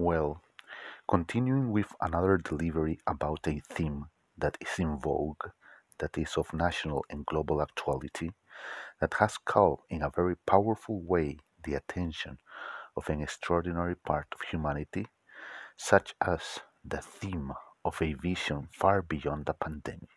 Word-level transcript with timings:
Well, 0.00 0.42
continuing 1.08 1.72
with 1.72 1.92
another 2.00 2.38
delivery 2.38 3.00
about 3.04 3.48
a 3.48 3.58
theme 3.58 4.10
that 4.36 4.56
is 4.60 4.78
in 4.78 4.96
vogue, 4.96 5.50
that 5.98 6.16
is 6.16 6.36
of 6.36 6.52
national 6.52 7.04
and 7.10 7.26
global 7.26 7.60
actuality, 7.60 8.30
that 9.00 9.14
has 9.14 9.38
called 9.38 9.80
in 9.90 10.02
a 10.02 10.10
very 10.14 10.36
powerful 10.36 11.00
way 11.00 11.38
the 11.64 11.74
attention 11.74 12.38
of 12.96 13.10
an 13.10 13.20
extraordinary 13.20 13.96
part 13.96 14.28
of 14.32 14.42
humanity, 14.42 15.08
such 15.76 16.14
as 16.20 16.60
the 16.84 16.98
theme 17.02 17.52
of 17.84 18.00
a 18.00 18.12
vision 18.12 18.68
far 18.70 19.02
beyond 19.02 19.46
the 19.46 19.54
pandemic. 19.54 20.10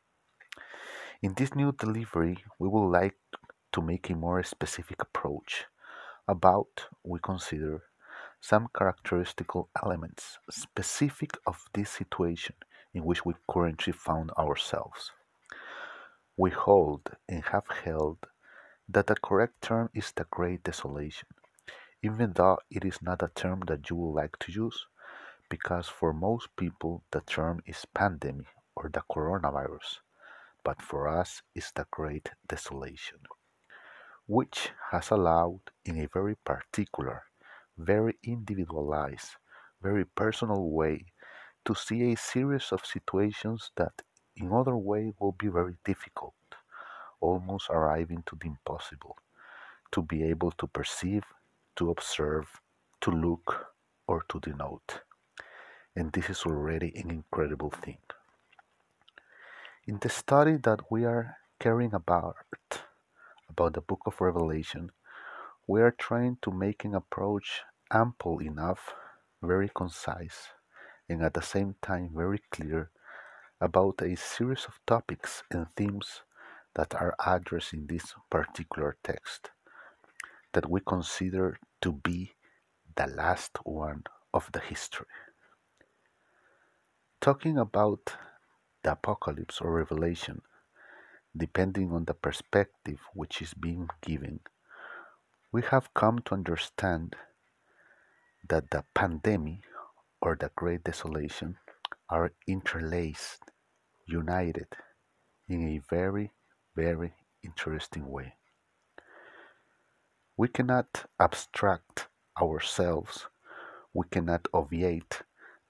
In 1.23 1.33
this 1.33 1.55
new 1.55 1.71
delivery, 1.71 2.43
we 2.59 2.67
would 2.67 2.89
like 2.89 3.17
to 3.71 3.81
make 3.81 4.11
a 4.11 4.15
more 4.15 4.43
specific 4.43 5.01
approach 5.01 5.65
about, 6.27 6.85
we 7.03 7.17
consider, 7.19 7.81
some 8.41 8.67
characteristical 8.75 9.69
elements 9.81 10.39
specific 10.49 11.37
of 11.45 11.63
this 11.73 11.91
situation 11.91 12.55
in 12.93 13.05
which 13.05 13.23
we 13.23 13.33
currently 13.49 13.93
found 13.93 14.31
ourselves. 14.31 15.11
We 16.35 16.49
hold 16.49 17.11
and 17.29 17.43
have 17.45 17.67
held 17.85 18.17
that 18.89 19.07
the 19.07 19.15
correct 19.15 19.61
term 19.61 19.89
is 19.93 20.11
the 20.11 20.25
Great 20.31 20.63
Desolation, 20.63 21.29
even 22.01 22.33
though 22.33 22.57
it 22.71 22.83
is 22.83 23.01
not 23.01 23.21
a 23.21 23.31
term 23.33 23.61
that 23.67 23.89
you 23.89 23.95
would 23.95 24.15
like 24.15 24.37
to 24.39 24.51
use, 24.51 24.87
because 25.49 25.87
for 25.87 26.11
most 26.11 26.49
people 26.55 27.03
the 27.11 27.21
term 27.21 27.61
is 27.67 27.85
pandemic 27.93 28.47
or 28.75 28.89
the 28.91 29.03
coronavirus, 29.09 29.99
but 30.65 30.81
for 30.81 31.07
us 31.07 31.43
it's 31.53 31.71
the 31.71 31.85
Great 31.91 32.31
Desolation, 32.47 33.19
which 34.25 34.71
has 34.89 35.11
allowed 35.11 35.61
in 35.85 35.99
a 35.99 36.07
very 36.07 36.35
particular 36.35 37.23
very 37.77 38.17
individualized, 38.23 39.31
very 39.81 40.05
personal 40.05 40.69
way 40.69 41.05
to 41.65 41.75
see 41.75 42.11
a 42.11 42.17
series 42.17 42.71
of 42.71 42.85
situations 42.85 43.71
that 43.75 44.01
in 44.35 44.51
other 44.51 44.75
way 44.75 45.13
will 45.19 45.33
be 45.33 45.47
very 45.47 45.75
difficult, 45.85 46.33
almost 47.19 47.69
arriving 47.69 48.23
to 48.25 48.35
the 48.35 48.47
impossible, 48.47 49.17
to 49.91 50.01
be 50.01 50.23
able 50.23 50.51
to 50.51 50.67
perceive, 50.67 51.23
to 51.75 51.89
observe, 51.89 52.61
to 53.01 53.11
look, 53.11 53.67
or 54.07 54.23
to 54.29 54.39
denote. 54.39 55.01
And 55.95 56.11
this 56.11 56.29
is 56.29 56.43
already 56.45 56.93
an 56.95 57.09
incredible 57.11 57.69
thing. 57.69 57.99
In 59.85 59.99
the 59.99 60.09
study 60.09 60.57
that 60.57 60.91
we 60.91 61.05
are 61.05 61.37
caring 61.59 61.93
about, 61.93 62.37
about 63.49 63.73
the 63.73 63.81
book 63.81 64.01
of 64.05 64.21
Revelation, 64.21 64.91
we 65.67 65.81
are 65.81 65.91
trying 65.91 66.37
to 66.41 66.51
make 66.51 66.83
an 66.83 66.95
approach 66.95 67.61
ample 67.91 68.39
enough, 68.39 68.93
very 69.41 69.69
concise, 69.73 70.49
and 71.09 71.21
at 71.23 71.33
the 71.33 71.41
same 71.41 71.75
time 71.81 72.09
very 72.13 72.41
clear 72.51 72.89
about 73.59 74.01
a 74.01 74.15
series 74.15 74.65
of 74.65 74.79
topics 74.87 75.43
and 75.51 75.67
themes 75.75 76.21
that 76.75 76.95
are 76.95 77.15
addressed 77.25 77.73
in 77.73 77.87
this 77.87 78.13
particular 78.29 78.97
text 79.03 79.51
that 80.53 80.69
we 80.69 80.81
consider 80.81 81.57
to 81.81 81.91
be 81.93 82.33
the 82.95 83.07
last 83.07 83.57
one 83.63 84.03
of 84.33 84.49
the 84.51 84.59
history. 84.59 85.05
Talking 87.21 87.57
about 87.57 88.15
the 88.83 88.93
apocalypse 88.93 89.61
or 89.61 89.71
revelation, 89.71 90.41
depending 91.37 91.91
on 91.91 92.05
the 92.05 92.13
perspective 92.13 92.99
which 93.13 93.41
is 93.41 93.53
being 93.53 93.89
given, 94.01 94.39
we 95.53 95.61
have 95.63 95.93
come 95.93 96.19
to 96.19 96.33
understand 96.33 97.13
that 98.47 98.69
the 98.69 98.85
pandemic 98.93 99.59
or 100.21 100.37
the 100.39 100.49
Great 100.55 100.83
Desolation 100.85 101.57
are 102.09 102.31
interlaced, 102.47 103.43
united 104.05 104.67
in 105.49 105.67
a 105.67 105.81
very, 105.89 106.31
very 106.73 107.13
interesting 107.43 108.09
way. 108.09 108.35
We 110.37 110.47
cannot 110.47 111.09
abstract 111.19 112.07
ourselves, 112.41 113.27
we 113.93 114.05
cannot 114.09 114.47
obviate 114.53 115.21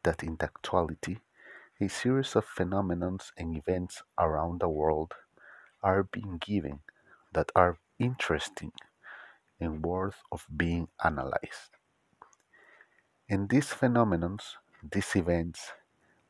that 0.03 0.21
in 0.21 0.35
the 0.37 0.45
actuality, 0.45 1.17
a 1.81 1.87
series 1.87 2.35
of 2.35 2.45
phenomena 2.45 3.17
and 3.35 3.57
events 3.57 4.03
around 4.19 4.61
the 4.61 4.69
world 4.69 5.13
are 5.81 6.03
being 6.03 6.37
given 6.37 6.81
that 7.33 7.51
are 7.55 7.79
interesting 7.97 8.71
and 9.61 9.85
worth 9.85 10.21
of 10.31 10.45
being 10.57 10.89
analyzed. 11.03 11.77
And 13.29 13.47
these 13.49 13.69
phenomena, 13.69 14.37
these 14.83 15.15
events 15.15 15.71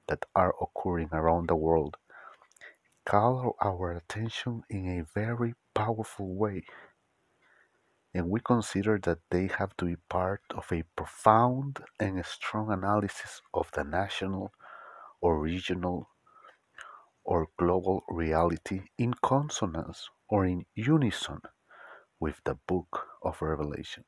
that 0.07 0.25
are 0.35 0.53
occurring 0.61 1.09
around 1.11 1.47
the 1.49 1.55
world, 1.55 1.97
call 3.05 3.55
our 3.61 3.93
attention 3.93 4.63
in 4.69 4.99
a 4.99 5.03
very 5.03 5.55
powerful 5.73 6.35
way. 6.35 6.65
And 8.13 8.29
we 8.29 8.41
consider 8.41 8.99
that 9.03 9.19
they 9.29 9.47
have 9.47 9.75
to 9.77 9.85
be 9.85 9.95
part 10.09 10.41
of 10.51 10.71
a 10.71 10.83
profound 10.95 11.79
and 11.99 12.23
strong 12.25 12.71
analysis 12.71 13.41
of 13.53 13.71
the 13.71 13.83
national 13.83 14.53
or 15.21 15.39
regional 15.39 16.09
or 17.23 17.47
global 17.57 18.03
reality 18.09 18.81
in 18.97 19.13
consonance 19.13 20.09
or 20.27 20.45
in 20.45 20.65
unison 20.75 21.39
with 22.21 22.41
the 22.45 22.55
book 22.67 23.07
of 23.23 23.41
Revelation. 23.41 24.05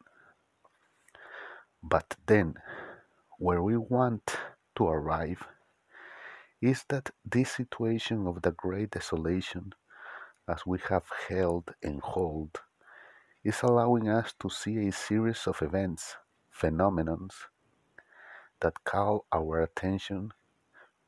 But 1.83 2.15
then, 2.27 2.55
where 3.39 3.63
we 3.63 3.77
want 3.77 4.37
to 4.77 4.87
arrive 4.87 5.43
is 6.61 6.85
that 6.89 7.11
this 7.25 7.51
situation 7.51 8.27
of 8.27 8.41
the 8.43 8.51
great 8.51 8.91
desolation, 8.91 9.73
as 10.47 10.65
we 10.65 10.79
have 10.89 11.05
held 11.29 11.73
and 11.83 12.01
hold, 12.01 12.61
is 13.43 13.61
allowing 13.63 14.09
us 14.09 14.33
to 14.39 14.49
see 14.49 14.87
a 14.87 14.91
series 14.93 15.47
of 15.47 15.61
events, 15.61 16.15
phenomena 16.51 17.17
that 18.61 18.83
call 18.85 19.25
our 19.33 19.61
attention 19.61 20.31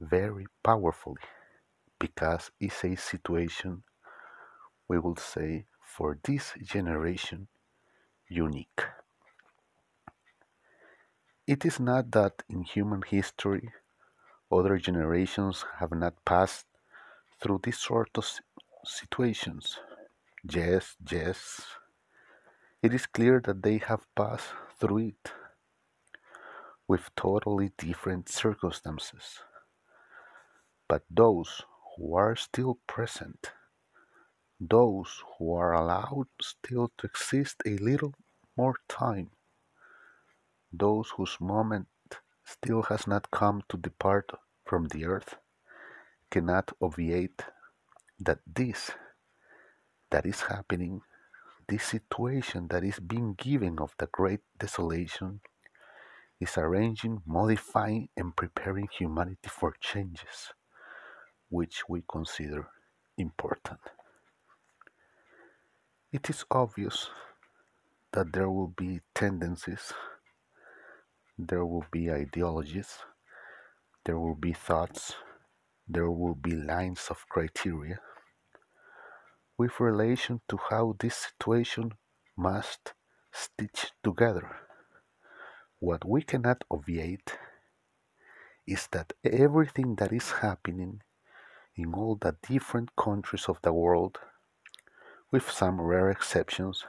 very 0.01 0.45
powerfully 0.63 1.22
because 1.99 2.51
it's 2.59 2.83
a 2.83 2.95
situation, 2.95 3.83
we 4.89 4.99
will 4.99 5.16
say, 5.16 5.66
for 5.95 6.17
this 6.23 6.53
generation 6.61 7.47
unique. 8.28 8.81
It 11.47 11.63
is 11.63 11.79
not 11.79 12.11
that 12.11 12.44
in 12.50 12.63
human 12.63 13.01
history 13.01 13.69
other 14.51 14.78
generations 14.78 15.63
have 15.79 15.91
not 15.91 16.25
passed 16.25 16.66
through 17.39 17.61
this 17.63 17.79
sort 17.79 18.09
of 18.16 18.28
situations. 18.84 19.79
Yes, 20.44 20.97
yes. 21.09 21.61
It 22.81 22.94
is 22.94 23.05
clear 23.07 23.39
that 23.45 23.63
they 23.63 23.78
have 23.78 24.05
passed 24.16 24.50
through 24.79 24.97
it 25.13 25.31
with 26.88 27.09
totally 27.16 27.72
different 27.78 28.28
circumstances. 28.28 29.39
But 30.88 31.03
those 31.09 31.63
who 31.95 32.16
are 32.16 32.35
still 32.35 32.79
present, 32.88 33.51
those 34.59 35.23
who 35.38 35.53
are 35.53 35.73
allowed 35.73 36.27
still 36.41 36.91
to 36.97 37.07
exist 37.07 37.61
a 37.66 37.77
little 37.77 38.13
more 38.57 38.75
time, 38.88 39.31
those 40.71 41.09
whose 41.17 41.38
moment 41.39 41.88
still 42.45 42.83
has 42.83 43.07
not 43.07 43.31
come 43.31 43.63
to 43.69 43.77
depart 43.77 44.31
from 44.66 44.88
the 44.89 45.05
earth 45.05 45.35
cannot 46.29 46.71
obviate 46.81 47.43
that 48.19 48.39
this 48.45 48.91
that 50.11 50.25
is 50.25 50.41
happening, 50.41 51.01
this 51.67 51.83
situation 51.83 52.67
that 52.69 52.83
is 52.83 52.99
being 52.99 53.33
given 53.33 53.79
of 53.79 53.93
the 53.97 54.07
great 54.07 54.41
desolation, 54.57 55.41
is 56.39 56.57
arranging, 56.57 57.22
modifying, 57.25 58.07
and 58.16 58.35
preparing 58.35 58.87
humanity 58.97 59.49
for 59.49 59.73
changes 59.81 60.53
which 61.49 61.87
we 61.90 62.03
consider 62.09 62.67
important. 63.17 63.79
It 66.16 66.29
is 66.29 66.46
obvious 66.50 67.09
that 68.14 68.32
there 68.34 68.50
will 68.50 68.73
be 68.84 69.02
tendencies 69.14 69.94
there 71.38 71.66
will 71.66 71.85
be 71.91 72.09
ideologies, 72.09 73.00
there 74.06 74.17
will 74.17 74.35
be 74.35 74.53
thoughts, 74.53 75.16
there 75.88 76.09
will 76.09 76.35
be 76.35 76.56
lines 76.56 77.08
of 77.09 77.28
criteria 77.28 78.00
with 79.58 79.79
relation 79.79 80.40
to 80.47 80.58
how 80.70 80.96
this 81.00 81.16
situation 81.16 81.91
must 82.38 82.94
stitch 83.34 83.91
together. 84.02 84.56
What 85.79 86.06
we 86.06 86.22
cannot 86.22 86.64
obviate 86.72 87.38
is 88.66 88.88
that 88.94 89.11
everything 89.23 89.96
that 89.96 90.14
is 90.14 90.32
happening 90.32 91.02
in 91.76 91.94
all 91.94 92.16
the 92.16 92.38
different 92.47 92.96
countries 92.96 93.50
of 93.50 93.59
the 93.61 93.73
world, 93.73 94.20
with 95.35 95.52
some 95.52 95.82
rare 95.82 96.09
exceptions, 96.09 96.85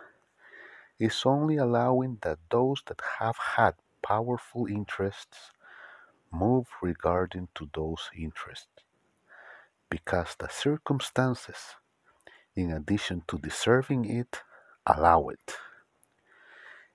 is 1.00 1.22
only 1.24 1.56
allowing 1.56 2.16
that 2.22 2.38
those 2.48 2.80
that 2.86 3.00
have 3.18 3.36
had 3.56 3.74
powerful 4.02 4.68
interests 4.68 5.50
move 6.32 6.68
regarding 6.80 7.48
to 7.56 7.68
those 7.74 8.08
interests 8.16 8.84
because 9.90 10.36
the 10.38 10.48
circumstances, 10.48 11.74
in 12.54 12.70
addition 12.70 13.20
to 13.26 13.36
deserving 13.36 14.04
it, 14.04 14.42
allow 14.86 15.26
it. 15.26 15.56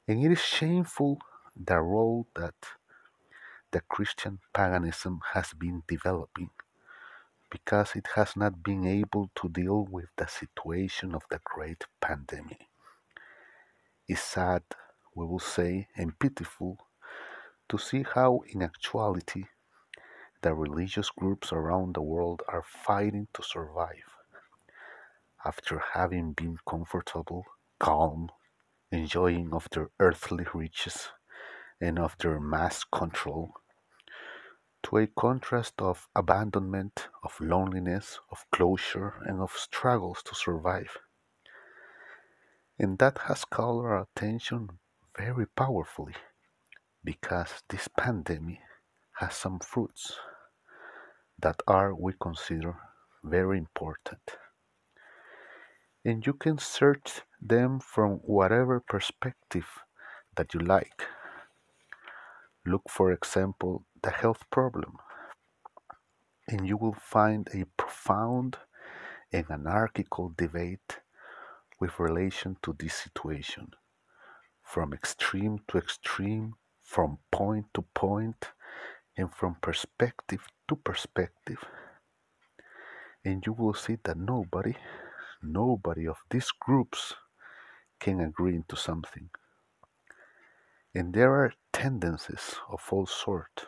And 0.08 0.24
it 0.24 0.32
is 0.32 0.40
shameful 0.40 1.20
the 1.54 1.82
role 1.82 2.28
that 2.34 2.56
the 3.72 3.82
Christian 3.82 4.40
paganism 4.54 5.20
has 5.34 5.52
been 5.52 5.84
developing 5.86 6.52
because 7.52 7.96
it 7.96 8.08
has 8.16 8.36
not 8.36 8.64
been 8.64 8.88
able 8.88 9.30
to 9.36 9.50
deal 9.50 9.86
with 9.92 10.10
the 10.18 10.28
situation 10.28 11.14
of 11.14 11.24
the 11.30 11.40
great 11.44 11.86
pandemic. 12.00 12.68
It's 14.08 14.22
sad, 14.22 14.64
we 15.14 15.26
will 15.26 15.40
say, 15.40 15.88
and 15.96 16.18
pitiful 16.18 16.80
to 17.70 17.78
see 17.78 18.04
how, 18.04 18.42
in 18.48 18.64
actuality, 18.64 19.46
the 20.42 20.54
religious 20.56 21.10
groups 21.12 21.54
around 21.54 21.94
the 21.94 22.02
world 22.02 22.42
are 22.48 22.64
fighting 22.64 23.28
to 23.34 23.44
survive 23.44 24.10
after 25.46 25.82
having 25.94 26.34
been 26.34 26.58
comfortable, 26.68 27.46
calm, 27.80 28.30
enjoying 28.92 29.54
of 29.54 29.68
their 29.72 29.90
earthly 30.00 30.46
riches 30.54 31.10
and 31.80 31.98
of 31.98 32.16
their 32.20 32.40
mass 32.40 32.84
control, 32.84 33.54
to 34.84 34.98
a 34.98 35.08
contrast 35.08 35.74
of 35.80 36.08
abandonment, 36.16 37.08
of 37.24 37.40
loneliness, 37.40 38.20
of 38.32 38.46
closure, 38.52 39.14
and 39.26 39.42
of 39.42 39.52
struggles 39.52 40.22
to 40.24 40.36
survive. 40.36 40.98
And 42.80 42.98
that 43.00 43.20
has 43.28 43.46
called 43.46 43.86
our 43.86 44.02
attention 44.02 44.70
very 45.18 45.46
powerfully 45.46 46.16
because 47.04 47.64
this 47.70 47.88
pandemic 47.88 48.60
has 49.18 49.36
some 49.36 49.60
fruits 49.60 50.16
that 51.40 51.62
are, 51.68 51.94
we 51.94 52.14
consider, 52.20 52.76
very 53.24 53.58
important. 53.58 54.38
And 56.04 56.26
you 56.26 56.34
can 56.34 56.58
search 56.58 57.22
them 57.40 57.80
from 57.80 58.14
whatever 58.24 58.80
perspective 58.80 59.68
that 60.36 60.54
you 60.54 60.60
like. 60.60 61.04
Look, 62.66 62.84
for 62.90 63.12
example, 63.12 63.86
the 64.04 64.12
health 64.12 64.44
problem, 64.50 64.98
and 66.48 66.68
you 66.68 66.78
will 66.78 66.96
find 67.00 67.48
a 67.54 67.66
profound 67.78 68.58
and 69.32 69.46
anarchical 69.50 70.34
debate 70.38 71.00
with 71.80 72.00
relation 72.00 72.58
to 72.62 72.76
this 72.78 72.94
situation, 72.94 73.72
from 74.64 74.94
extreme 74.94 75.60
to 75.68 75.78
extreme, 75.78 76.54
from 76.82 77.18
point 77.32 77.66
to 77.74 77.82
point, 77.94 78.50
and 79.18 79.34
from 79.34 79.56
perspective 79.62 80.48
to 80.68 80.76
perspective. 80.76 81.64
And 83.24 83.46
you 83.46 83.54
will 83.54 83.74
see 83.74 83.98
that 84.04 84.18
nobody, 84.18 84.76
nobody 85.44 86.08
of 86.08 86.18
these 86.30 86.52
groups 86.60 87.14
can 88.00 88.20
agree 88.20 88.56
into 88.56 88.76
something. 88.76 89.30
And 90.94 91.14
there 91.14 91.34
are 91.34 91.54
tendencies 91.72 92.56
of 92.70 92.82
all 92.92 93.06
sort, 93.06 93.68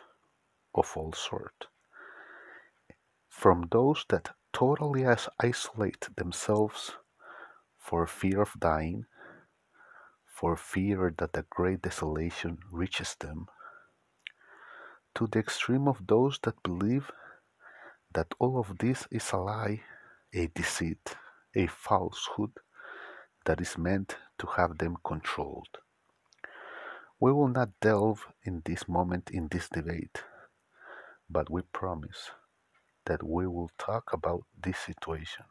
of 0.74 0.92
all 0.96 1.12
sort. 1.12 1.66
From 3.28 3.68
those 3.70 4.04
that 4.08 4.34
totally 4.52 5.04
isolate 5.40 6.08
themselves 6.16 6.92
for 7.78 8.06
fear 8.06 8.42
of 8.42 8.52
dying, 8.58 9.04
for 10.24 10.56
fear 10.56 11.14
that 11.18 11.32
the 11.32 11.44
great 11.50 11.82
desolation 11.82 12.58
reaches 12.70 13.16
them, 13.20 13.46
to 15.14 15.26
the 15.26 15.38
extreme 15.38 15.86
of 15.86 16.06
those 16.06 16.38
that 16.42 16.62
believe 16.62 17.10
that 18.12 18.32
all 18.38 18.58
of 18.58 18.78
this 18.78 19.06
is 19.10 19.30
a 19.32 19.36
lie, 19.36 19.80
a 20.32 20.46
deceit, 20.48 21.16
a 21.54 21.66
falsehood 21.66 22.50
that 23.44 23.60
is 23.60 23.78
meant 23.78 24.16
to 24.38 24.46
have 24.56 24.78
them 24.78 24.96
controlled. 25.04 25.78
We 27.20 27.32
will 27.32 27.48
not 27.48 27.70
delve 27.80 28.26
in 28.44 28.62
this 28.64 28.88
moment 28.88 29.30
in 29.30 29.48
this 29.48 29.68
debate, 29.68 30.22
but 31.28 31.50
we 31.50 31.62
promise 31.72 32.30
that 33.06 33.22
we 33.22 33.46
will 33.46 33.70
talk 33.78 34.12
about 34.12 34.42
this 34.62 34.78
situation 34.78 35.44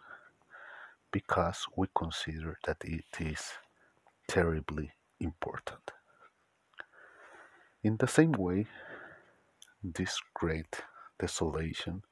because 1.11 1.65
we 1.75 1.87
consider 1.95 2.57
that 2.65 2.77
it 2.83 3.05
is 3.19 3.53
terribly 4.27 4.91
important. 5.19 5.91
In 7.83 7.97
the 7.97 8.07
same 8.07 8.31
way, 8.31 8.65
this 9.83 10.19
great 10.33 10.81
desolation 11.19 12.03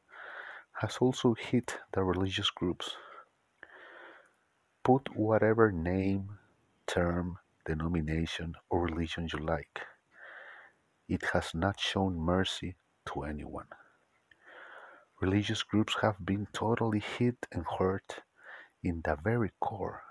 has 0.74 0.98
also 0.98 1.34
hit 1.34 1.78
the 1.94 2.04
religious 2.04 2.50
groups. 2.50 2.96
Put 4.84 5.16
whatever 5.16 5.72
name, 5.72 6.38
term, 6.88 7.38
denomination, 7.66 8.56
or 8.70 8.82
religion 8.82 9.30
you 9.32 9.40
like. 9.40 9.82
It 11.08 11.24
has 11.34 11.52
not 11.54 11.80
shown 11.80 12.18
mercy 12.18 12.76
to 13.14 13.24
anyone. 13.24 13.68
Religious 15.22 15.64
groups 15.64 15.96
have 16.02 16.26
been 16.26 16.48
totally 16.54 17.00
hit 17.00 17.48
and 17.52 17.66
hurt 17.80 18.22
in 18.84 19.02
the 19.04 19.16
very 19.24 19.52
core 19.60 20.04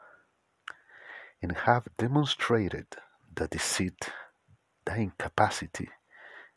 and 1.42 1.52
have 1.52 1.88
demonstrated 1.98 2.86
the 3.34 3.48
deceit, 3.48 4.10
the 4.84 4.94
incapacity, 4.94 5.88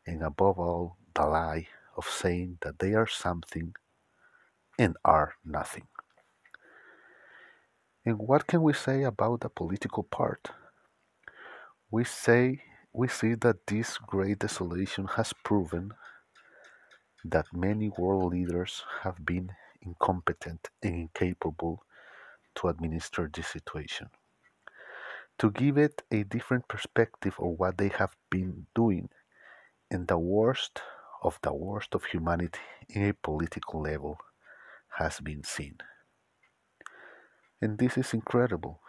and 0.06 0.22
above 0.22 0.60
all, 0.60 0.98
the 1.16 1.26
lie 1.26 1.68
of 1.96 2.06
saying 2.06 2.58
that 2.62 2.80
they 2.80 2.94
are 2.94 3.08
something 3.08 3.74
and 4.78 4.98
are 5.06 5.36
nothing. 5.46 5.88
And 8.06 8.20
what 8.20 8.48
can 8.48 8.62
we 8.62 8.74
say 8.74 9.04
about 9.04 9.42
the 9.42 9.50
political 9.50 10.04
part? 10.04 10.50
We 11.90 12.04
say 12.04 12.64
we 12.92 13.08
see 13.08 13.34
that 13.36 13.68
this 13.68 13.98
great 13.98 14.40
desolation 14.40 15.08
has 15.16 15.34
proven 15.44 15.94
that 17.26 17.46
many 17.54 17.90
world 17.90 18.34
leaders 18.34 18.84
have 19.02 19.26
been 19.26 19.52
incompetent 19.82 20.70
and 20.82 20.96
incapable 20.96 21.84
to 22.56 22.68
administer 22.68 23.30
this 23.34 23.48
situation. 23.48 24.10
To 25.40 25.52
give 25.52 25.78
it 25.78 26.04
a 26.12 26.24
different 26.24 26.68
perspective 26.68 27.36
of 27.40 27.60
what 27.60 27.78
they 27.78 27.90
have 27.90 28.16
been 28.30 28.68
doing 28.76 29.10
and 29.90 30.08
the 30.08 30.18
worst 30.18 30.82
of 31.24 31.40
the 31.42 31.54
worst 31.54 31.96
of 31.96 32.06
humanity 32.06 32.60
in 32.90 33.10
a 33.10 33.14
political 33.14 33.82
level 33.82 34.18
has 34.98 35.20
been 35.20 35.44
seen. 35.44 35.78
And 37.62 37.78
this 37.78 37.98
is 37.98 38.14
incredible. 38.14 38.82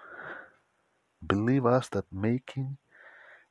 Believe 1.24 1.64
us 1.64 1.88
that 1.90 2.12
making 2.12 2.76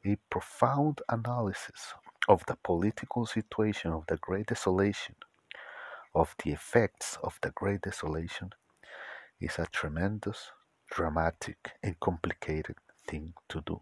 a 0.05 0.17
profound 0.29 1.01
analysis 1.10 1.93
of 2.27 2.46
the 2.48 2.58
political 2.63 3.25
situation 3.25 3.92
of 3.92 4.06
the 4.08 4.18
Great 4.18 4.48
Desolation, 4.48 5.15
of 6.15 6.36
the 6.44 6.51
effects 6.51 7.18
of 7.24 7.38
the 7.42 7.51
Great 7.51 7.82
Desolation, 7.82 8.51
is 9.42 9.60
a 9.60 9.68
tremendous, 9.72 10.51
dramatic, 10.89 11.72
and 11.82 12.00
complicated 12.00 12.75
thing 13.08 13.34
to 13.50 13.62
do. 13.65 13.82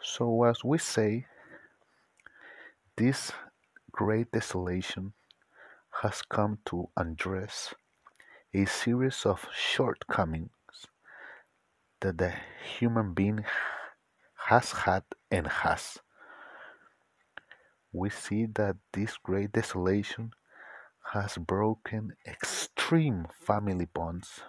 So, 0.00 0.44
as 0.44 0.62
we 0.62 0.78
say, 0.78 1.26
this 2.96 3.32
great 3.90 4.30
desolation 4.30 5.12
has 6.02 6.22
come 6.22 6.58
to 6.66 6.88
address 6.96 7.74
a 8.54 8.64
series 8.64 9.26
of 9.26 9.46
shortcomings 9.52 10.50
that 12.00 12.18
the 12.18 12.32
human 12.78 13.12
being 13.12 13.44
has 14.46 14.72
had 14.72 15.02
and 15.30 15.46
has. 15.46 15.98
We 17.92 18.10
see 18.10 18.46
that 18.54 18.76
this 18.92 19.16
great 19.16 19.52
desolation 19.52 20.32
has 21.12 21.38
broken 21.38 22.14
extreme 22.26 23.26
family 23.40 23.86
bonds, 23.86 24.40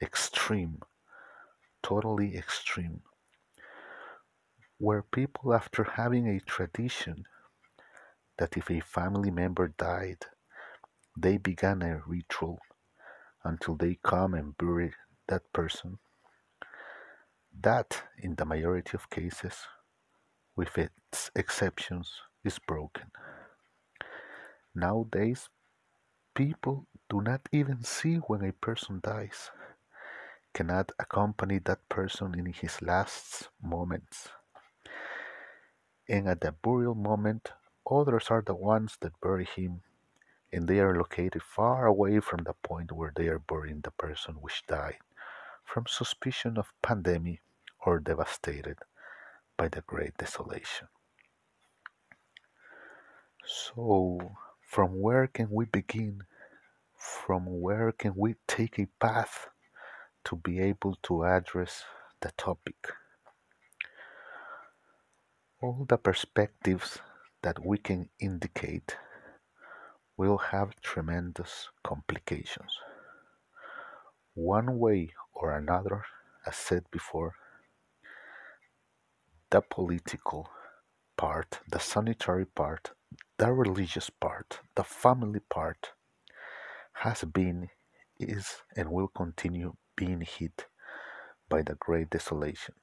extreme, 0.00 0.80
totally 1.82 2.36
extreme, 2.36 3.02
where 4.78 5.02
people, 5.02 5.52
after 5.54 5.84
having 5.84 6.26
a 6.28 6.40
tradition 6.40 7.24
that 8.38 8.56
if 8.56 8.70
a 8.70 8.80
family 8.80 9.30
member 9.30 9.68
died, 9.68 10.24
they 11.16 11.36
began 11.36 11.82
a 11.82 12.00
ritual 12.06 12.58
until 13.44 13.74
they 13.74 13.98
come 14.02 14.32
and 14.32 14.56
bury 14.56 14.94
that 15.28 15.52
person. 15.52 15.98
That, 17.60 18.02
in 18.18 18.36
the 18.36 18.46
majority 18.46 18.92
of 18.94 19.10
cases, 19.10 19.54
with 20.56 20.78
its 20.78 21.30
exceptions, 21.36 22.22
is 22.44 22.58
broken. 22.58 23.10
Nowadays, 24.74 25.48
people 26.34 26.86
do 27.10 27.22
not 27.22 27.48
even 27.52 27.82
see 27.84 28.16
when 28.16 28.44
a 28.44 28.52
person 28.52 29.00
dies, 29.02 29.50
cannot 30.54 30.92
accompany 30.98 31.58
that 31.60 31.88
person 31.88 32.38
in 32.38 32.46
his 32.52 32.82
last 32.82 33.50
moments. 33.62 34.28
and 36.08 36.28
at 36.28 36.40
the 36.40 36.52
burial 36.52 36.94
moment, 36.94 37.52
others 37.90 38.28
are 38.30 38.42
the 38.42 38.54
ones 38.54 38.96
that 39.00 39.20
bury 39.20 39.44
him, 39.44 39.82
and 40.52 40.68
they 40.68 40.80
are 40.80 40.96
located 40.96 41.42
far 41.42 41.86
away 41.86 42.20
from 42.20 42.44
the 42.44 42.54
point 42.54 42.92
where 42.92 43.12
they 43.16 43.28
are 43.28 43.38
burying 43.40 43.80
the 43.82 43.90
person 43.92 44.36
which 44.42 44.64
died 44.66 44.98
from 45.64 45.86
suspicion 45.86 46.58
of 46.58 46.72
pandemic 46.82 47.42
or 47.86 47.98
devastated 48.00 48.78
by 49.62 49.68
the 49.68 49.82
great 49.82 50.16
desolation. 50.18 50.88
So, 53.46 54.32
from 54.60 55.00
where 55.00 55.28
can 55.28 55.50
we 55.52 55.66
begin? 55.66 56.24
From 56.98 57.60
where 57.60 57.92
can 57.92 58.14
we 58.16 58.34
take 58.48 58.80
a 58.80 58.88
path 58.98 59.50
to 60.24 60.34
be 60.34 60.58
able 60.58 60.96
to 61.04 61.22
address 61.22 61.84
the 62.20 62.32
topic? 62.36 62.90
All 65.60 65.86
the 65.88 65.98
perspectives 65.98 66.98
that 67.42 67.64
we 67.64 67.78
can 67.78 68.08
indicate 68.18 68.96
will 70.16 70.38
have 70.38 70.80
tremendous 70.80 71.68
complications. 71.84 72.72
One 74.34 74.80
way 74.80 75.10
or 75.32 75.56
another, 75.56 76.04
as 76.44 76.56
said 76.56 76.82
before, 76.90 77.36
the 79.52 79.60
political 79.60 80.48
part, 81.18 81.60
the 81.70 81.78
sanitary 81.78 82.46
part, 82.46 82.92
the 83.38 83.52
religious 83.52 84.08
part, 84.08 84.60
the 84.76 84.82
family 84.82 85.40
part 85.50 85.90
has 87.04 87.22
been, 87.24 87.68
is, 88.18 88.62
and 88.74 88.90
will 88.90 89.08
continue 89.08 89.74
being 89.94 90.22
hit 90.22 90.66
by 91.50 91.60
the 91.60 91.74
great 91.74 92.08
desolation 92.08 92.74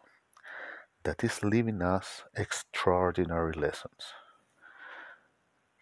that 1.04 1.24
is 1.24 1.44
leaving 1.44 1.82
us 1.82 2.24
extraordinary 2.36 3.54
lessons. 3.54 4.14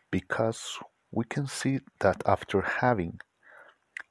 Because 0.09 0.79
we 1.11 1.25
can 1.25 1.47
see 1.47 1.79
that 1.99 2.23
after 2.25 2.61
having 2.61 3.19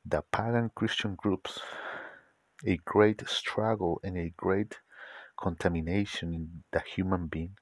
the 0.05 0.23
pagan 0.31 0.71
Christian 0.75 1.15
groups 1.15 1.59
a 2.67 2.77
great 2.85 3.27
struggle 3.27 3.99
and 4.05 4.19
a 4.19 4.35
great 4.37 4.77
contamination 5.37 6.35
in 6.35 6.65
the 6.73 6.81
human 6.81 7.27
being, 7.27 7.57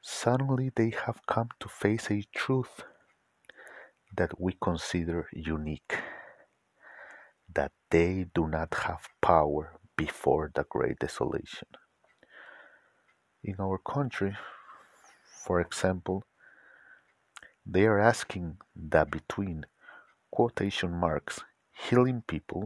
suddenly 0.00 0.70
they 0.74 0.90
have 1.06 1.20
come 1.26 1.48
to 1.60 1.68
face 1.68 2.10
a 2.10 2.24
truth 2.34 2.82
that 4.16 4.40
we 4.40 4.56
consider 4.60 5.28
unique 5.32 5.98
that 7.54 7.72
they 7.90 8.26
do 8.34 8.46
not 8.46 8.74
have 8.74 9.08
power 9.20 9.78
before 9.96 10.50
the 10.54 10.64
great 10.68 10.98
desolation. 10.98 11.68
In 13.42 13.56
our 13.58 13.78
country, 13.78 14.36
for 15.44 15.60
example, 15.60 16.24
they 17.64 17.84
are 17.86 17.98
asking 17.98 18.58
that 18.74 19.10
between 19.10 19.64
quotation 20.30 20.92
marks 20.92 21.40
healing 21.72 22.22
people, 22.26 22.64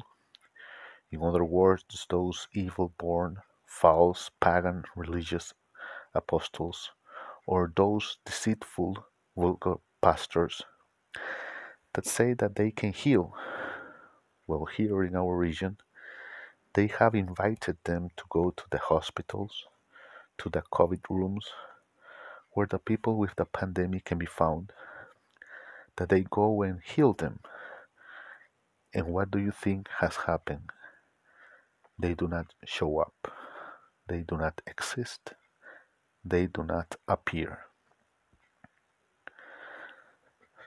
in 1.10 1.22
other 1.22 1.44
words, 1.44 2.06
those 2.08 2.48
evil 2.54 2.92
born, 2.98 3.36
false, 3.80 4.30
pagan 4.40 4.84
religious 4.94 5.54
apostles, 6.14 6.90
or 7.46 7.72
those 7.74 8.18
deceitful, 8.24 9.06
vulgar 9.36 9.76
pastors 10.00 10.62
that 11.94 12.06
say 12.06 12.34
that 12.34 12.54
they 12.54 12.70
can 12.70 12.92
heal. 12.92 13.34
Well, 14.46 14.66
here 14.66 15.02
in 15.02 15.16
our 15.16 15.36
region, 15.36 15.78
they 16.74 16.86
have 16.86 17.14
invited 17.14 17.78
them 17.84 18.10
to 18.16 18.24
go 18.28 18.50
to 18.50 18.64
the 18.70 18.78
hospitals, 18.78 19.64
to 20.38 20.48
the 20.50 20.62
COVID 20.72 21.00
rooms, 21.10 21.46
where 22.52 22.66
the 22.66 22.78
people 22.78 23.16
with 23.16 23.34
the 23.36 23.46
pandemic 23.46 24.04
can 24.04 24.18
be 24.18 24.26
found, 24.26 24.72
that 25.96 26.08
they 26.08 26.24
go 26.30 26.62
and 26.62 26.80
heal 26.84 27.14
them. 27.14 27.40
And 28.94 29.06
what 29.06 29.30
do 29.30 29.38
you 29.38 29.50
think 29.50 29.88
has 29.98 30.16
happened? 30.26 30.70
They 31.98 32.14
do 32.14 32.28
not 32.28 32.46
show 32.64 32.98
up, 32.98 33.32
they 34.12 34.20
do 34.20 34.36
not 34.36 34.60
exist, 34.66 35.32
they 36.22 36.46
do 36.46 36.62
not 36.62 36.96
appear. 37.08 37.60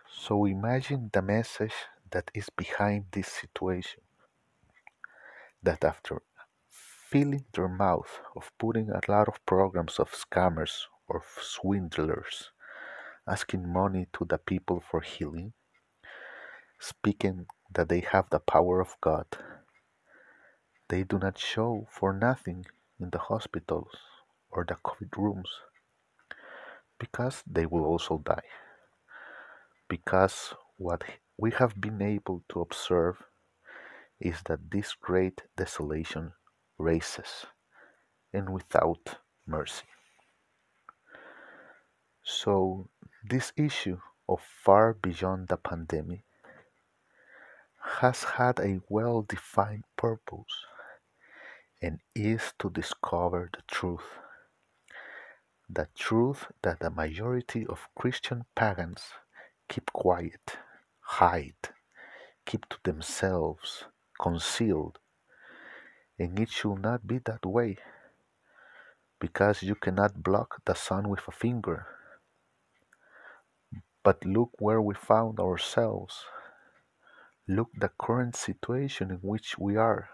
So 0.09 0.45
imagine 0.45 1.11
the 1.13 1.21
message 1.21 1.75
that 2.09 2.31
is 2.33 2.49
behind 2.49 3.05
this 3.11 3.27
situation. 3.27 4.01
That 5.61 5.83
after 5.83 6.23
filling 6.71 7.45
their 7.53 7.67
mouth 7.67 8.19
of 8.35 8.51
putting 8.57 8.89
a 8.89 9.01
lot 9.07 9.27
of 9.27 9.45
programs 9.45 9.99
of 9.99 10.09
scammers 10.11 10.75
or 11.07 11.21
swindlers, 11.39 12.49
asking 13.27 13.71
money 13.71 14.07
to 14.13 14.25
the 14.25 14.39
people 14.39 14.81
for 14.89 15.01
healing, 15.01 15.53
speaking 16.79 17.45
that 17.75 17.89
they 17.89 17.99
have 17.99 18.27
the 18.31 18.39
power 18.39 18.81
of 18.81 18.97
God, 19.01 19.27
they 20.87 21.03
do 21.03 21.19
not 21.19 21.37
show 21.37 21.87
for 21.91 22.11
nothing 22.11 22.65
in 22.99 23.09
the 23.11 23.19
hospitals 23.19 23.91
or 24.49 24.65
the 24.67 24.75
COVID 24.75 25.15
rooms 25.17 25.49
because 26.99 27.43
they 27.45 27.65
will 27.65 27.85
also 27.85 28.21
die 28.25 28.49
because 29.87 30.53
what 30.77 31.03
we 31.37 31.51
have 31.51 31.79
been 31.79 32.01
able 32.01 32.43
to 32.49 32.61
observe 32.61 33.17
is 34.19 34.37
that 34.45 34.71
this 34.71 34.93
great 34.93 35.41
desolation 35.57 36.31
races 36.77 37.45
and 38.33 38.49
without 38.49 39.17
mercy. 39.45 39.85
So, 42.23 42.89
this 43.29 43.53
issue 43.55 43.99
of 44.27 44.39
far 44.41 44.93
beyond 44.93 45.49
the 45.49 45.57
pandemic 45.57 46.23
has 48.01 48.23
had 48.23 48.59
a 48.59 48.81
well 48.89 49.21
defined 49.21 49.83
purpose 49.95 50.65
and 51.85 51.99
is 52.15 52.53
to 52.57 52.67
discover 52.71 53.47
the 53.53 53.61
truth. 53.67 54.09
The 55.69 55.87
truth 55.95 56.47
that 56.63 56.79
the 56.79 56.89
majority 56.89 57.63
of 57.67 57.89
Christian 57.93 58.45
pagans 58.55 59.03
keep 59.69 59.93
quiet, 59.93 60.57
hide, 61.01 61.69
keep 62.47 62.67
to 62.69 62.77
themselves, 62.83 63.83
concealed. 64.19 64.97
And 66.17 66.39
it 66.39 66.49
should 66.49 66.81
not 66.81 67.05
be 67.05 67.19
that 67.19 67.45
way, 67.45 67.77
because 69.19 69.61
you 69.61 69.75
cannot 69.75 70.23
block 70.23 70.61
the 70.65 70.73
sun 70.73 71.07
with 71.07 71.27
a 71.27 71.31
finger. 71.31 71.85
But 74.01 74.25
look 74.25 74.51
where 74.57 74.81
we 74.81 74.95
found 74.95 75.39
ourselves. 75.39 76.25
Look 77.47 77.69
the 77.77 77.91
current 77.99 78.35
situation 78.35 79.11
in 79.11 79.17
which 79.17 79.59
we 79.59 79.75
are. 79.75 80.09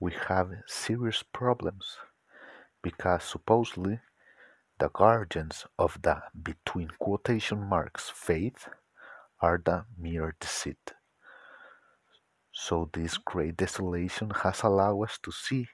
We 0.00 0.12
have 0.28 0.50
serious 0.66 1.22
problems 1.22 1.96
because 2.82 3.24
supposedly 3.24 4.00
the 4.78 4.88
guardians 4.88 5.66
of 5.78 6.02
the 6.02 6.22
between 6.42 6.90
quotation 6.98 7.60
marks 7.60 8.10
faith 8.10 8.68
are 9.40 9.60
the 9.64 9.86
mere 9.96 10.36
deceit. 10.40 10.92
So 12.52 12.90
this 12.92 13.18
great 13.18 13.56
desolation 13.56 14.30
has 14.30 14.62
allowed 14.62 15.02
us 15.02 15.18
to 15.22 15.32
see 15.32 15.68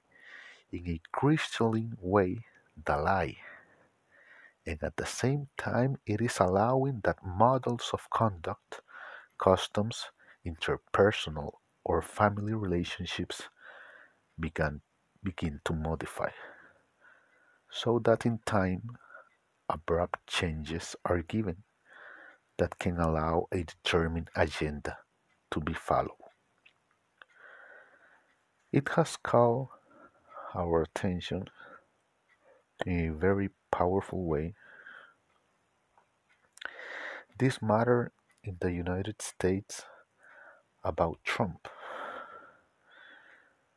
in 0.72 0.88
a 0.88 1.00
crystalline 1.12 1.96
way 2.00 2.44
the 2.84 2.96
lie. 2.96 3.36
And 4.66 4.82
at 4.82 4.96
the 4.96 5.06
same 5.06 5.48
time 5.56 5.98
it 6.06 6.20
is 6.20 6.38
allowing 6.40 7.00
that 7.04 7.24
models 7.24 7.90
of 7.92 8.08
conduct, 8.10 8.80
customs, 9.38 10.06
interpersonal 10.46 11.52
or 11.84 12.02
family 12.02 12.54
relationships 12.54 13.48
began 14.40 14.80
begin 15.22 15.60
to 15.64 15.72
modify 15.74 16.30
so 17.70 18.00
that 18.04 18.26
in 18.26 18.40
time 18.46 18.96
abrupt 19.68 20.26
changes 20.26 20.96
are 21.04 21.22
given 21.22 21.56
that 22.58 22.78
can 22.78 22.98
allow 22.98 23.46
a 23.52 23.62
determined 23.62 24.28
agenda 24.34 24.98
to 25.50 25.60
be 25.60 25.72
followed. 25.72 26.10
It 28.72 28.88
has 28.90 29.16
called 29.16 29.68
our 30.54 30.82
attention 30.82 31.46
in 32.84 33.10
a 33.10 33.14
very 33.14 33.50
powerful 33.70 34.24
way. 34.24 34.54
This 37.38 37.62
matter 37.62 38.12
in 38.44 38.58
the 38.60 38.72
United 38.72 39.22
States 39.22 39.84
about 40.84 41.18
Trump 41.24 41.68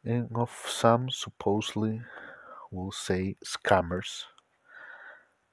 and 0.06 0.30
of 0.36 0.52
some 0.68 1.10
supposedly 1.10 2.02
will 2.72 2.92
say 2.92 3.36
scammers 3.46 4.26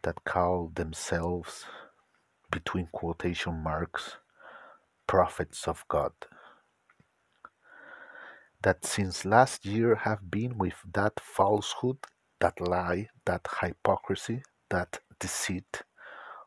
that 0.02 0.24
call 0.24 0.72
themselves, 0.74 1.66
between 2.50 2.88
quotation 2.92 3.62
marks, 3.62 4.16
prophets 5.06 5.68
of 5.68 5.84
God. 5.88 6.12
That 8.62 8.84
since 8.84 9.24
last 9.24 9.64
year 9.64 9.94
have 9.96 10.30
been 10.30 10.58
with 10.58 10.74
that 10.92 11.20
falsehood 11.20 11.98
that 12.40 12.60
lie, 12.60 13.08
that 13.26 13.46
hypocrisy, 13.60 14.42
that 14.70 15.00
deceit 15.18 15.82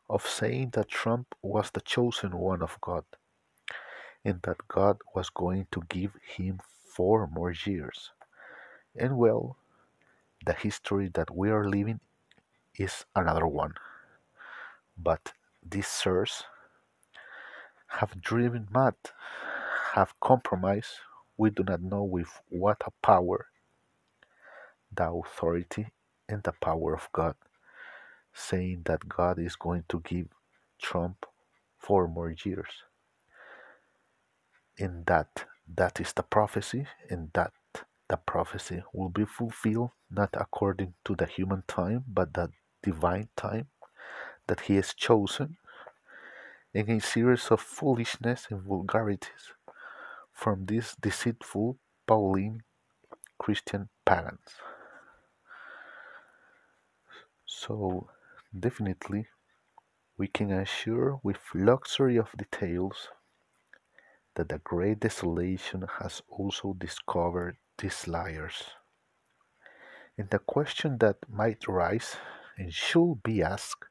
of 0.08 0.26
saying 0.26 0.70
that 0.74 0.88
Trump 0.88 1.34
was 1.42 1.70
the 1.70 1.80
chosen 1.80 2.36
one 2.36 2.62
of 2.62 2.78
God 2.80 3.04
and 4.24 4.42
that 4.42 4.68
God 4.68 4.98
was 5.14 5.30
going 5.30 5.66
to 5.72 5.82
give 5.88 6.12
him 6.36 6.60
four 6.94 7.26
more 7.26 7.52
years. 7.66 8.10
And 8.96 9.16
well, 9.16 9.56
the 10.46 10.52
history 10.52 11.10
that 11.14 11.34
we 11.34 11.50
are 11.50 11.68
living 11.68 12.00
is 12.78 13.04
another 13.16 13.46
one. 13.46 13.74
But 14.96 15.32
these 15.68 15.88
sirs 15.88 16.44
have 17.88 18.20
driven 18.20 18.68
mad, 18.72 18.94
have 19.94 20.14
compromised, 20.20 20.94
we 21.36 21.50
do 21.50 21.64
not 21.64 21.82
know 21.82 22.04
with 22.04 22.40
what 22.48 22.78
a 22.86 22.90
power, 23.02 23.46
the 24.94 25.10
authority 25.10 25.88
and 26.28 26.42
the 26.42 26.52
power 26.52 26.94
of 26.94 27.08
God, 27.12 27.34
saying 28.32 28.82
that 28.84 29.08
God 29.08 29.38
is 29.38 29.56
going 29.56 29.84
to 29.88 30.00
give 30.00 30.28
Trump 30.80 31.26
four 31.78 32.08
more 32.08 32.34
years. 32.44 32.84
In 34.76 35.04
that, 35.06 35.44
that 35.66 36.00
is 36.00 36.12
the 36.12 36.22
prophecy, 36.22 36.86
and 37.08 37.30
that 37.34 37.52
the 38.08 38.16
prophecy 38.16 38.82
will 38.92 39.08
be 39.08 39.24
fulfilled 39.24 39.90
not 40.10 40.30
according 40.34 40.94
to 41.04 41.14
the 41.16 41.26
human 41.26 41.62
time, 41.66 42.04
but 42.06 42.34
the 42.34 42.50
divine 42.82 43.28
time 43.36 43.68
that 44.46 44.60
He 44.60 44.76
has 44.76 44.94
chosen, 44.94 45.56
in 46.72 46.90
a 46.90 47.00
series 47.00 47.46
of 47.50 47.60
foolishness 47.60 48.48
and 48.50 48.62
vulgarities 48.62 49.54
from 50.32 50.66
these 50.66 50.96
deceitful 51.00 51.78
Pauline 52.06 52.62
Christian 53.38 53.88
pagans. 54.04 54.60
So, 57.46 58.10
definitely, 58.58 59.28
we 60.18 60.28
can 60.28 60.50
assure 60.50 61.20
with 61.22 61.38
luxury 61.54 62.16
of 62.16 62.28
details 62.36 63.08
that 64.34 64.48
the 64.48 64.58
great 64.58 65.00
desolation 65.00 65.86
has 66.00 66.22
also 66.28 66.74
discovered 66.74 67.56
these 67.78 68.08
liars. 68.08 68.64
And 70.18 70.30
the 70.30 70.38
question 70.38 70.98
that 70.98 71.16
might 71.28 71.66
rise 71.68 72.16
and 72.56 72.72
should 72.72 73.22
be 73.22 73.42
asked 73.42 73.86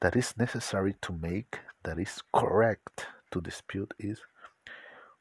that 0.00 0.16
is 0.16 0.36
necessary 0.36 0.94
to 1.02 1.12
make, 1.12 1.58
that 1.82 1.98
is 1.98 2.22
correct 2.32 3.06
to 3.30 3.40
dispute 3.40 3.92
is 3.98 4.20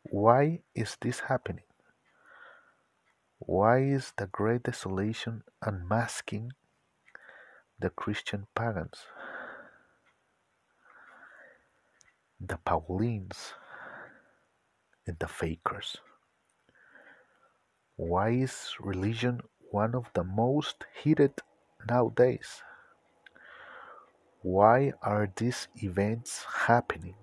why 0.03 0.62
is 0.75 0.98
this 1.01 1.22
happening? 1.22 1.65
Why 3.39 3.79
is 3.79 4.13
the 4.17 4.27
great 4.27 4.63
desolation 4.63 5.44
unmasking 5.62 6.53
the 7.79 7.89
Christian 7.89 8.48
pagans? 8.56 9.00
The 12.39 12.58
Paulines 12.65 13.53
the 15.19 15.27
fakers. 15.27 15.97
Why 17.95 18.29
is 18.29 18.73
religion 18.79 19.41
one 19.71 19.95
of 19.95 20.11
the 20.13 20.23
most 20.23 20.85
heated 21.01 21.41
nowadays? 21.89 22.61
Why 24.41 24.93
are 25.01 25.29
these 25.35 25.67
events 25.77 26.45
happening? 26.67 27.15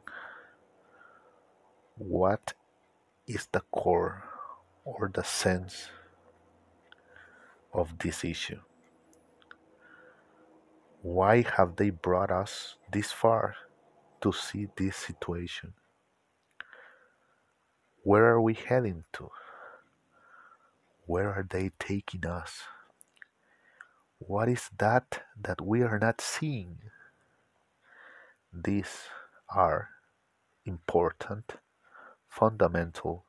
What 1.96 2.54
is 3.26 3.46
the 3.52 3.62
core 3.70 4.24
or 4.84 5.10
the 5.14 5.24
sense 5.24 5.88
of 7.72 7.98
this 7.98 8.24
issue? 8.24 8.60
Why 11.02 11.42
have 11.42 11.76
they 11.76 11.90
brought 11.90 12.30
us 12.30 12.76
this 12.90 13.12
far 13.12 13.56
to 14.22 14.32
see 14.32 14.68
this 14.76 14.96
situation? 14.96 15.74
Where 18.04 18.26
are 18.26 18.40
we 18.40 18.52
heading 18.52 19.04
to? 19.14 19.30
Where 21.06 21.30
are 21.32 21.46
they 21.48 21.70
taking 21.78 22.26
us? 22.26 22.64
What 24.18 24.46
is 24.46 24.68
that 24.78 25.22
that 25.40 25.62
we 25.62 25.80
are 25.80 25.98
not 25.98 26.20
seeing? 26.20 26.80
These 28.52 29.08
are 29.48 29.88
important, 30.66 31.54
fundamental, 32.28 33.24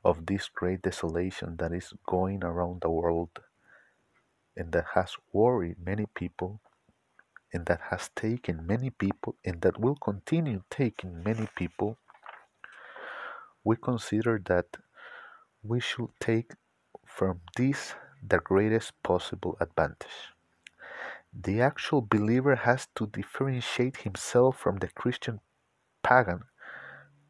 of 0.05 0.27
this 0.27 0.49
great 0.49 0.83
desolation 0.83 1.57
that 1.59 1.73
is 1.73 1.93
going 2.07 2.43
around 2.45 2.81
the 2.81 2.91
world 2.91 3.31
and 4.57 4.73
that 4.73 4.87
has 4.95 5.17
worried 5.33 5.77
many 5.85 6.07
people 6.15 6.61
and 7.53 7.67
that 7.67 7.81
has 7.91 8.11
taken 8.17 8.67
many 8.67 8.91
people 8.91 9.35
and 9.45 9.61
that 9.63 9.79
will 9.81 9.97
continue 9.97 10.63
taking 10.71 11.23
many 11.23 11.49
people 11.57 11.99
we 13.65 13.77
consider 13.77 14.41
that 14.47 14.67
we 15.63 15.81
should 15.81 16.11
take 16.21 16.53
from 17.07 17.41
this 17.57 17.95
the 18.27 18.39
greatest 18.39 18.93
possible 19.03 19.57
advantage 19.61 20.36
the 21.45 21.61
actual 21.61 22.01
believer 22.01 22.57
has 22.57 22.89
to 22.95 23.07
differentiate 23.07 23.99
himself 23.99 24.59
from 24.59 24.79
the 24.79 24.89
Christian 24.89 25.41
pagan 26.03 26.45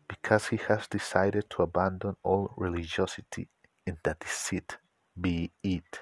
because 0.08 0.48
he 0.48 0.58
has 0.68 0.86
decided 0.86 1.50
to 1.50 1.62
abandon 1.62 2.16
all 2.22 2.54
religiosity 2.56 3.48
in 3.84 3.98
that 4.04 4.20
deceit, 4.20 4.78
be 5.20 5.50
it 5.64 6.00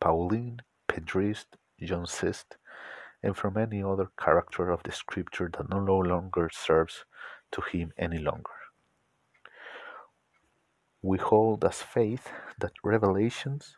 Pauline, 0.00 0.60
Pedrist, 0.86 1.46
Joncist, 1.80 2.56
and 3.22 3.34
from 3.34 3.56
any 3.56 3.82
other 3.82 4.10
character 4.18 4.70
of 4.70 4.82
the 4.82 4.92
scripture 4.92 5.50
that 5.56 5.70
no 5.70 5.98
longer 5.98 6.50
serves 6.52 7.06
to 7.52 7.62
him 7.62 7.92
any 7.96 8.18
longer. 8.18 8.50
We 11.00 11.16
hold 11.16 11.64
as 11.64 11.80
faith 11.80 12.28
that 12.60 12.72
Revelations 12.84 13.76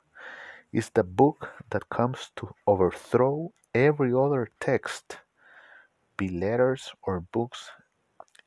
is 0.73 0.91
the 0.91 1.05
book 1.05 1.53
that 1.71 1.89
comes 1.89 2.31
to 2.37 2.55
overthrow 2.67 3.53
every 3.79 4.13
other 4.13 4.51
text, 4.61 5.19
be 6.17 6.29
letters 6.29 6.93
or 7.03 7.21
books, 7.21 7.71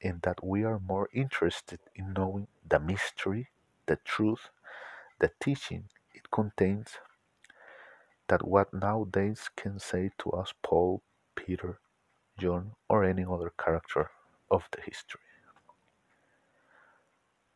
in 0.01 0.19
that 0.23 0.43
we 0.43 0.63
are 0.63 0.79
more 0.79 1.09
interested 1.13 1.79
in 1.95 2.13
knowing 2.13 2.47
the 2.67 2.79
mystery, 2.79 3.49
the 3.85 3.97
truth, 4.05 4.49
the 5.19 5.31
teaching 5.41 5.85
it 6.13 6.29
contains, 6.31 6.89
that 8.27 8.47
what 8.47 8.73
nowadays 8.73 9.49
can 9.55 9.79
say 9.79 10.11
to 10.19 10.31
us 10.31 10.53
Paul, 10.63 11.01
Peter, 11.35 11.79
John, 12.37 12.73
or 12.89 13.03
any 13.03 13.25
other 13.25 13.53
character 13.57 14.09
of 14.49 14.67
the 14.71 14.81
history. 14.81 15.21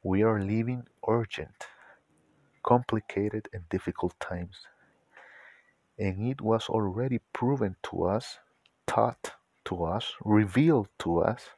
We 0.03 0.23
are 0.23 0.39
living 0.39 0.87
urgent 1.07 1.67
complicated 2.63 3.47
and 3.53 3.67
difficult 3.69 4.19
times. 4.19 4.65
And 5.97 6.27
it 6.27 6.41
was 6.41 6.67
already 6.69 7.19
proven 7.33 7.77
to 7.83 8.03
us, 8.03 8.39
taught 8.87 9.31
to 9.65 9.83
us, 9.85 10.13
revealed 10.23 10.89
to 10.99 11.19
us 11.19 11.49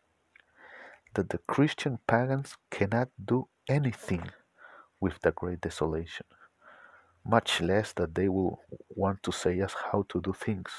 that 1.16 1.30
the 1.30 1.40
Christian 1.40 2.00
pagans 2.08 2.56
cannot 2.70 3.10
do 3.24 3.48
anything 3.68 4.30
with 5.00 5.20
the 5.22 5.32
great 5.32 5.62
desolation, 5.62 6.26
much 7.26 7.62
less 7.62 7.94
that 7.94 8.16
they 8.16 8.30
will 8.30 8.62
want 8.90 9.24
to 9.24 9.32
say 9.32 9.60
us 9.62 9.76
how 9.92 10.06
to 10.10 10.22
do 10.22 10.34
things 10.34 10.72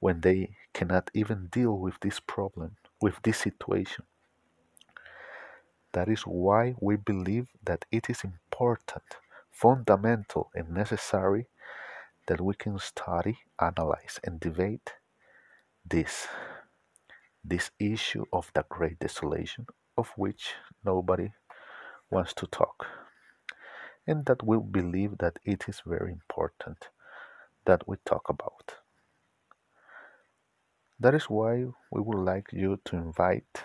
when 0.00 0.20
they 0.20 0.56
cannot 0.72 1.10
even 1.14 1.48
deal 1.48 1.78
with 1.78 1.98
this 2.00 2.20
problem, 2.20 2.76
with 3.00 3.14
this 3.22 3.38
situation. 3.38 4.04
That 5.92 6.08
is 6.08 6.22
why 6.22 6.74
we 6.80 6.96
believe 6.96 7.48
that 7.64 7.84
it 7.92 8.10
is 8.10 8.24
important, 8.24 9.04
fundamental, 9.50 10.50
and 10.54 10.70
necessary 10.70 11.46
that 12.26 12.40
we 12.40 12.54
can 12.54 12.78
study, 12.78 13.38
analyze, 13.60 14.18
and 14.24 14.40
debate 14.40 14.92
this 15.84 16.26
this 17.44 17.70
issue 17.78 18.24
of 18.32 18.50
the 18.54 18.64
great 18.70 18.98
desolation 18.98 19.66
of 19.98 20.08
which 20.16 20.54
nobody 20.82 21.30
wants 22.10 22.32
to 22.34 22.46
talk. 22.46 22.86
And 24.06 24.24
that 24.26 24.42
we 24.42 24.58
believe 24.58 25.18
that 25.18 25.38
it 25.44 25.64
is 25.68 25.82
very 25.84 26.12
important 26.12 26.88
that 27.66 27.86
we 27.86 27.96
talk 28.04 28.28
about. 28.28 28.76
That 30.98 31.14
is 31.14 31.24
why 31.24 31.66
we 31.90 32.00
would 32.00 32.18
like 32.24 32.48
you 32.52 32.78
to 32.86 32.96
invite 32.96 33.62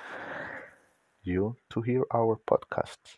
you 1.23 1.55
to 1.69 1.81
hear 1.81 2.03
our 2.13 2.39
podcasts 2.49 3.17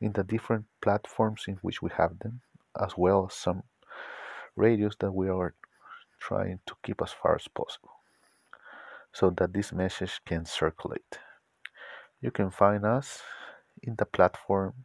in 0.00 0.12
the 0.12 0.24
different 0.24 0.66
platforms 0.80 1.44
in 1.48 1.56
which 1.62 1.82
we 1.82 1.90
have 1.96 2.18
them 2.20 2.40
as 2.80 2.96
well 2.96 3.26
as 3.30 3.34
some 3.34 3.62
radios 4.56 4.96
that 5.00 5.12
we 5.12 5.28
are 5.28 5.54
trying 6.20 6.60
to 6.66 6.74
keep 6.82 7.02
as 7.02 7.12
far 7.12 7.34
as 7.34 7.48
possible 7.48 7.90
so 9.12 9.30
that 9.30 9.52
this 9.52 9.72
message 9.72 10.20
can 10.24 10.44
circulate. 10.44 11.18
You 12.20 12.30
can 12.30 12.50
find 12.50 12.84
us 12.84 13.20
in 13.82 13.96
the 13.96 14.06
platform 14.06 14.84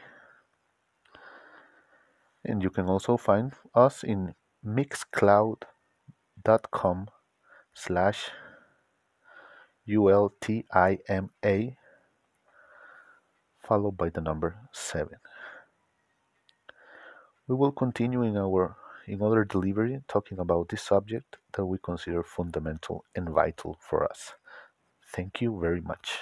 and 2.43 2.61
you 2.61 2.69
can 2.69 2.87
also 2.87 3.15
find 3.15 3.53
us 3.73 4.03
in 4.03 4.35
mixcloud.com 4.65 7.07
slash 7.73 8.31
ultima 9.89 11.77
followed 13.63 13.97
by 13.97 14.09
the 14.09 14.21
number 14.21 14.57
7 14.73 15.17
we 17.47 17.55
will 17.55 17.71
continue 17.71 18.23
in 18.23 18.37
our 18.37 18.77
in 19.07 19.21
other 19.21 19.43
delivery 19.45 20.01
talking 20.07 20.39
about 20.39 20.69
this 20.69 20.81
subject 20.83 21.37
that 21.53 21.65
we 21.65 21.77
consider 21.83 22.23
fundamental 22.23 23.05
and 23.15 23.29
vital 23.29 23.79
for 23.81 24.03
us. 24.09 24.33
Thank 25.15 25.41
you 25.41 25.59
very 25.59 25.81
much. 25.81 26.19